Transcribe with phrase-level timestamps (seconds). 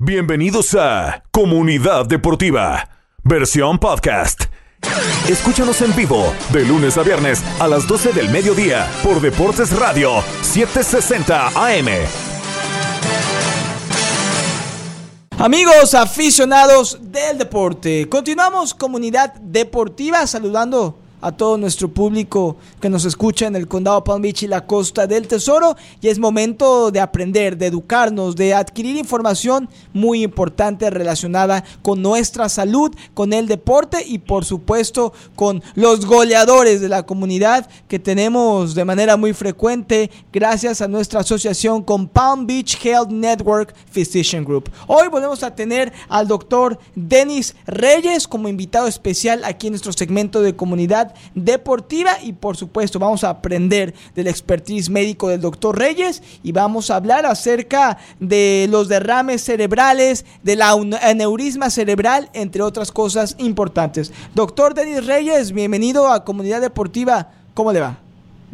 [0.00, 2.88] Bienvenidos a Comunidad Deportiva,
[3.24, 4.44] versión podcast.
[5.28, 10.22] Escúchanos en vivo de lunes a viernes a las 12 del mediodía por Deportes Radio
[10.42, 11.88] 760 AM.
[15.36, 23.46] Amigos aficionados del deporte, continuamos Comunidad Deportiva saludando a todo nuestro público que nos escucha
[23.46, 25.76] en el condado Palm Beach y la costa del Tesoro.
[26.00, 32.48] Y es momento de aprender, de educarnos, de adquirir información muy importante relacionada con nuestra
[32.48, 38.74] salud, con el deporte y por supuesto con los goleadores de la comunidad que tenemos
[38.74, 44.70] de manera muy frecuente gracias a nuestra asociación con Palm Beach Health Network Physician Group.
[44.86, 50.42] Hoy volvemos a tener al doctor Denis Reyes como invitado especial aquí en nuestro segmento
[50.42, 56.22] de comunidad deportiva y por supuesto vamos a aprender del expertise médico del doctor Reyes
[56.42, 60.70] y vamos a hablar acerca de los derrames cerebrales, de la
[61.02, 64.12] aneurisma cerebral, entre otras cosas importantes.
[64.34, 67.28] Doctor Denis Reyes, bienvenido a Comunidad Deportiva.
[67.54, 67.98] ¿Cómo le va?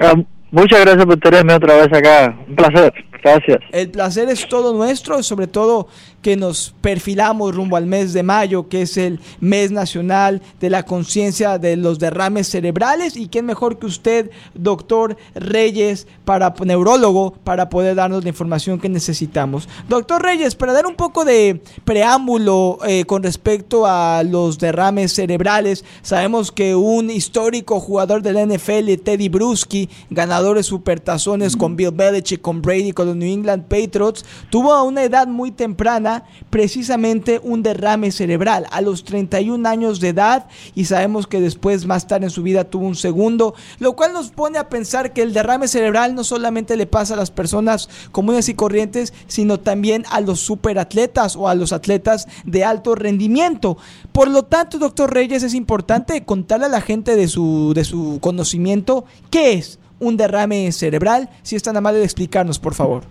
[0.00, 0.14] Ah,
[0.50, 2.36] muchas gracias por tenerme otra vez acá.
[2.48, 2.92] Un placer.
[3.22, 3.58] Gracias.
[3.72, 5.88] El placer es todo nuestro, sobre todo
[6.22, 10.84] que nos perfilamos rumbo al mes de mayo, que es el mes nacional de la
[10.84, 13.16] conciencia de los derrames cerebrales.
[13.16, 18.88] Y quién mejor que usted, doctor Reyes, para neurólogo, para poder darnos la información que
[18.88, 19.68] necesitamos.
[19.88, 25.84] Doctor Reyes, para dar un poco de preámbulo eh, con respecto a los derrames cerebrales,
[26.02, 32.40] sabemos que un histórico jugador del NFL, Teddy Bruschi, ganador de supertazones con Bill Belichick,
[32.40, 37.62] con Brady, con los New England Patriots, tuvo a una edad muy temprana precisamente un
[37.62, 42.30] derrame cerebral a los 31 años de edad y sabemos que después más tarde en
[42.30, 46.14] su vida tuvo un segundo, lo cual nos pone a pensar que el derrame cerebral
[46.14, 51.36] no solamente le pasa a las personas comunes y corrientes, sino también a los superatletas
[51.36, 53.78] o a los atletas de alto rendimiento.
[54.12, 58.18] Por lo tanto, doctor Reyes, es importante contarle a la gente de su, de su
[58.20, 63.04] conocimiento qué es un derrame cerebral, si es tan amable de explicarnos, por favor.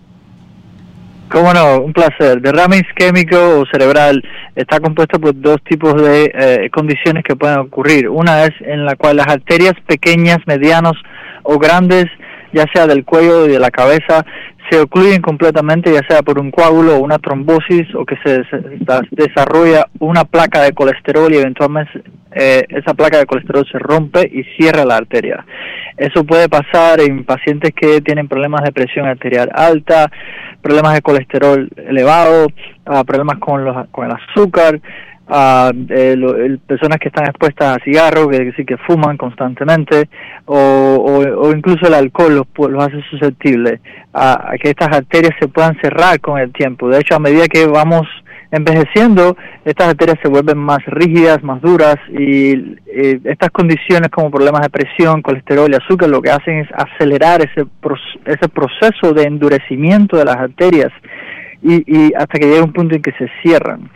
[1.29, 2.41] Cómo no, un placer.
[2.41, 4.23] Derrame isquémico o cerebral
[4.55, 8.07] está compuesto por dos tipos de eh, condiciones que pueden ocurrir.
[8.07, 10.93] Una es en la cual las arterias pequeñas, medianos
[11.43, 12.05] o grandes,
[12.53, 14.25] ya sea del cuello y de la cabeza,
[14.69, 18.43] se ocluyen completamente, ya sea por un coágulo o una trombosis, o que se,
[19.11, 24.43] desarrolla una placa de colesterol y eventualmente eh, esa placa de colesterol se rompe y
[24.55, 25.45] cierra la arteria.
[25.97, 30.11] Eso puede pasar en pacientes que tienen problemas de presión arterial alta,
[30.61, 32.47] problemas de colesterol elevado,
[32.85, 34.79] uh, problemas con, los, con el azúcar,
[35.29, 40.09] a eh, personas que están expuestas a cigarros, que decir que fuman constantemente,
[40.45, 43.81] o, o, incluso el alcohol los, los hace susceptibles
[44.13, 46.89] a, que estas arterias se puedan cerrar con el tiempo.
[46.89, 48.07] De hecho, a medida que vamos
[48.51, 49.35] envejeciendo,
[49.65, 52.77] estas arterias se vuelven más rígidas, más duras, y
[53.25, 57.67] estas condiciones como problemas de presión, colesterol y azúcar lo que hacen es acelerar ese,
[58.25, 60.93] ese proceso de endurecimiento de las arterias
[61.61, 63.89] y, y hasta que llega un punto en que se cierran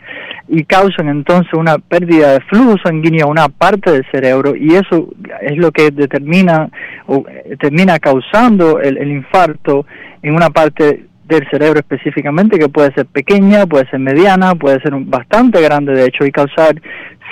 [0.48, 5.08] y causan entonces una pérdida de flujo sanguíneo a una parte del cerebro y eso
[5.40, 6.68] es lo que determina
[7.06, 9.86] o eh, termina causando el, infarto
[10.22, 14.92] en una parte del cerebro específicamente que puede ser pequeña, puede ser mediana, puede ser
[14.94, 16.74] bastante grande de hecho y causar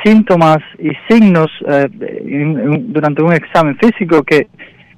[0.04, 4.47] síntomas y signos eh, durante un examen físico que,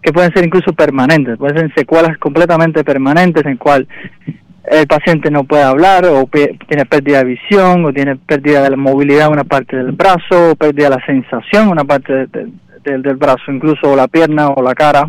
[0.02, 3.88] que pueden ser incluso permanentes, pueden ser secuelas completamente permanentes en cual
[4.64, 6.28] el paciente no puede hablar o
[6.68, 10.52] tiene pérdida de visión o tiene pérdida de la movilidad en una parte del brazo
[10.52, 12.28] o pérdida de la sensación en una parte
[12.84, 15.08] del brazo, incluso la pierna o la cara.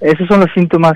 [0.00, 0.94] Esos son los síntomas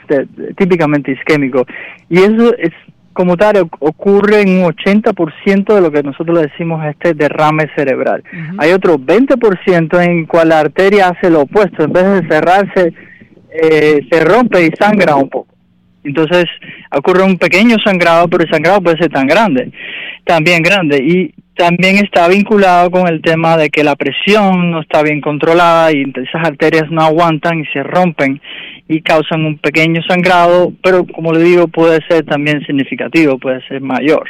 [0.56, 1.64] típicamente isquémicos.
[2.08, 2.72] Y eso es
[3.12, 8.22] como tal ocurre en un 80% de lo que nosotros le decimos este derrame cerebral.
[8.58, 12.92] Hay otro 20% en cual la arteria hace lo opuesto, en vez de cerrarse,
[13.50, 15.54] eh, se rompe y sangra un poco.
[16.04, 16.44] Entonces
[16.90, 19.70] ocurre un pequeño sangrado, pero el sangrado puede ser tan grande,
[20.24, 20.98] también grande.
[20.98, 25.90] Y también está vinculado con el tema de que la presión no está bien controlada
[25.92, 28.40] y esas arterias no aguantan y se rompen
[28.88, 33.80] y causan un pequeño sangrado, pero como le digo, puede ser también significativo, puede ser
[33.80, 34.28] mayor.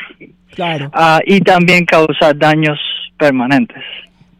[0.55, 0.91] Claro.
[0.95, 2.79] Ah, y también causar daños
[3.19, 3.83] permanentes.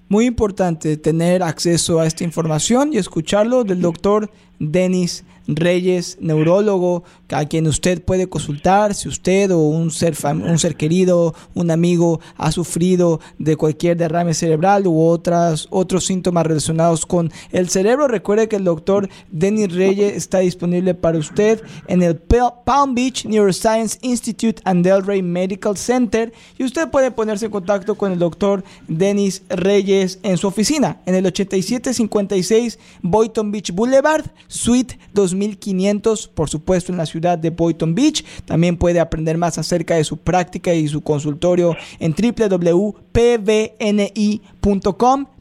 [0.09, 7.45] Muy importante tener acceso a esta información y escucharlo del doctor Denis Reyes, neurólogo, a
[7.45, 12.53] quien usted puede consultar si usted o un ser, un ser querido, un amigo ha
[12.53, 18.09] sufrido de cualquier derrame cerebral u otras, otros síntomas relacionados con el cerebro.
[18.09, 23.99] Recuerde que el doctor Denis Reyes está disponible para usted en el Palm Beach Neuroscience
[24.03, 29.43] Institute and Delray Medical Center y usted puede ponerse en contacto con el doctor Denis
[29.49, 34.99] Reyes en su oficina en el 8756 Boynton Beach Boulevard, Suite
[35.39, 38.25] 2500, por supuesto en la ciudad de Boynton Beach.
[38.45, 42.97] También puede aprender más acerca de su práctica y su consultorio en www.pbni.com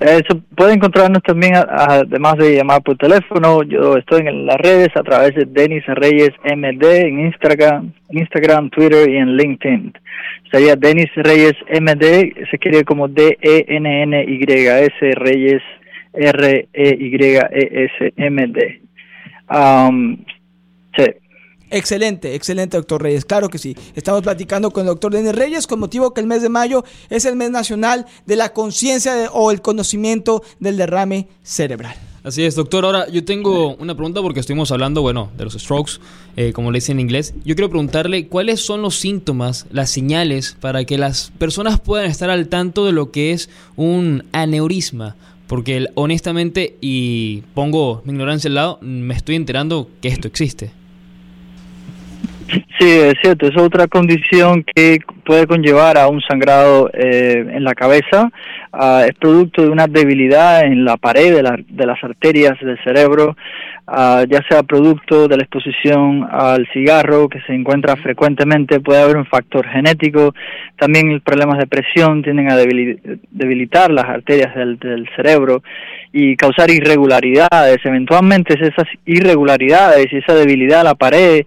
[0.00, 0.22] Eh,
[0.56, 5.34] puede encontrarnos también, además de llamar por teléfono, yo estoy en las redes a través
[5.34, 9.92] de Denis Reyes MD en Instagram, Instagram, Twitter y en LinkedIn.
[10.50, 13.50] Sería Denis Reyes MD, se quiere como D-E-N-N-Y-S
[15.16, 15.62] Reyes
[16.14, 17.50] R-E-Y-E-S-M-D.
[20.96, 21.04] Sí.
[21.72, 23.24] Excelente, excelente, doctor Reyes.
[23.24, 23.74] Claro que sí.
[23.94, 27.24] Estamos platicando con el doctor Denis Reyes con motivo que el mes de mayo es
[27.24, 31.96] el mes nacional de la conciencia o el conocimiento del derrame cerebral.
[32.24, 32.84] Así es, doctor.
[32.84, 35.92] Ahora, yo tengo una pregunta porque estuvimos hablando, bueno, de los strokes,
[36.36, 37.32] eh, como le dicen en inglés.
[37.44, 42.28] Yo quiero preguntarle cuáles son los síntomas, las señales para que las personas puedan estar
[42.28, 45.16] al tanto de lo que es un aneurisma.
[45.46, 50.81] Porque honestamente, y pongo mi ignorancia al lado, me estoy enterando que esto existe.
[52.78, 57.74] Sí, es cierto, es otra condición que puede conllevar a un sangrado eh, en la
[57.74, 58.30] cabeza.
[58.74, 63.36] Ah, es producto de una debilidad en la pared de, de las arterias del cerebro,
[63.86, 69.18] ah, ya sea producto de la exposición al cigarro que se encuentra frecuentemente, puede haber
[69.18, 70.34] un factor genético,
[70.78, 74.78] también problemas de presión tienden a debilitar las arterias del,
[75.16, 75.62] cerebro
[76.12, 77.78] y causar irregularidades.
[77.84, 81.44] Eventualmente esas irregularidades y esa debilidad a la pared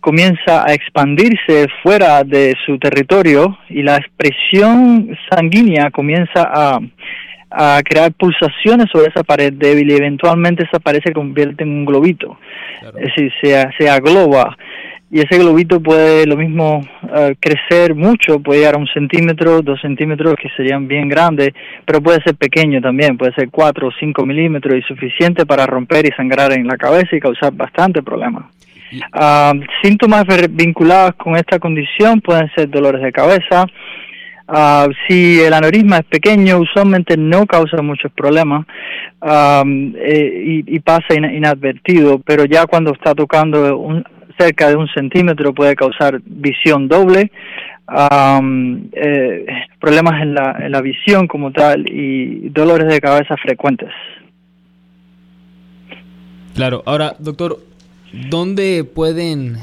[0.00, 6.65] comienza a expandirse fuera de su territorio y la expresión sanguínea comienza a,
[7.50, 11.84] a crear pulsaciones sobre esa pared débil y eventualmente esa pared se convierte en un
[11.84, 12.38] globito,
[12.98, 14.56] es decir, se, se agloba
[15.10, 16.80] y ese globito puede lo mismo
[17.14, 21.50] eh, crecer mucho, puede llegar a un centímetro, dos centímetros que serían bien grandes,
[21.84, 26.06] pero puede ser pequeño también, puede ser cuatro o cinco milímetros y suficiente para romper
[26.06, 28.50] y sangrar en la cabeza y causar bastante problema.
[29.12, 29.52] Ah,
[29.82, 33.66] síntomas vinculados con esta condición pueden ser dolores de cabeza.
[34.48, 38.64] Uh, si el aneurisma es pequeño, usualmente no causa muchos problemas
[39.20, 44.04] eh, y, pasa inadvertido, pero ya cuando está tocando un,
[44.38, 47.32] cerca de un centímetro puede causar visión doble,
[48.92, 49.46] eh,
[49.80, 53.90] problemas en la, en la visión como tal y dolores de cabeza frecuentes.
[56.54, 57.58] Claro, ahora, doctor,
[58.30, 59.56] ¿dónde pueden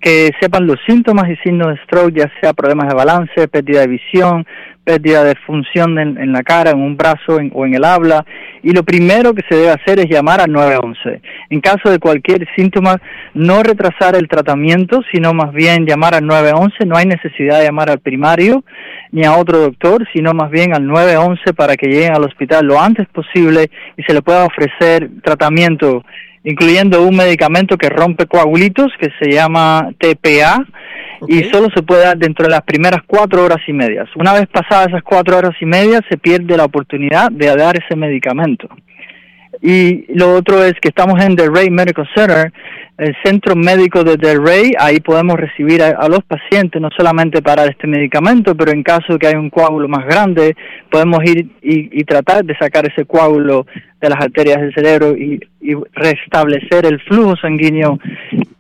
[0.04, 3.86] que sepan los síntomas y signos de stroke, ya sea problemas de balance, pérdida de
[3.86, 4.46] visión,
[4.84, 8.22] pérdida de función en, en la cara, en un brazo en- o en el habla.
[8.62, 11.22] Y lo primero que se debe hacer es llamar al 911.
[11.48, 13.00] En caso de cualquier síntoma,
[13.32, 16.84] no retrasar el tratamiento, sino más bien llamar al 911.
[16.84, 18.62] No hay necesidad de llamar al primario
[19.10, 22.78] ni a otro doctor, sino más bien al 911 para que lleguen al hospital lo
[22.78, 26.04] antes posible y se le pueda ofrecer tratamiento,
[26.44, 30.64] incluyendo un medicamento que rompe coagulitos que se llama TPA
[31.26, 34.08] y solo se puede dar dentro de las primeras cuatro horas y medias.
[34.14, 37.96] Una vez pasadas esas cuatro horas y medias se pierde la oportunidad de dar ese
[37.96, 38.68] medicamento.
[39.62, 42.52] Y lo otro es que estamos en Del Rey Medical Center,
[42.96, 47.42] el centro médico de Del Rey, ahí podemos recibir a, a los pacientes no solamente
[47.42, 50.54] para este medicamento, pero en caso de que haya un coágulo más grande,
[50.90, 53.66] podemos ir y, y tratar de sacar ese coágulo
[54.00, 57.98] de las arterias del cerebro y, y restablecer el flujo sanguíneo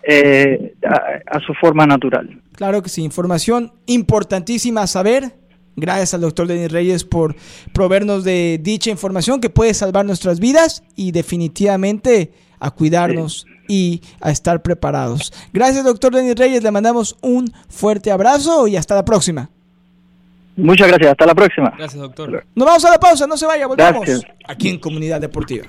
[0.02, 2.28] eh, a- a su forma natural.
[2.56, 5.24] Claro que sí, información importantísima a saber.
[5.76, 7.34] Gracias al doctor Denis Reyes por
[7.72, 14.30] proveernos de dicha información que puede salvar nuestras vidas y definitivamente a cuidarnos y a
[14.30, 15.32] estar preparados.
[15.52, 19.50] Gracias doctor Denis Reyes, le mandamos un fuerte abrazo y hasta la próxima.
[20.56, 21.72] Muchas gracias, hasta la próxima.
[21.76, 22.46] Gracias, doctor.
[22.54, 24.22] Nos vamos a la pausa, no se vaya, volvemos Gracias.
[24.46, 25.66] aquí en Comunidad Deportiva.